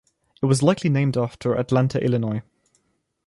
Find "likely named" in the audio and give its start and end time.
0.63-1.15